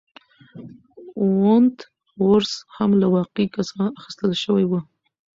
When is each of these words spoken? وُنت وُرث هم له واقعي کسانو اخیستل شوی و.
وُنت 1.43 1.79
وُرث 2.25 2.53
هم 2.75 2.91
له 2.99 3.07
واقعي 3.17 3.47
کسانو 3.55 3.95
اخیستل 3.99 4.31
شوی 4.43 4.65
و. 4.67 4.71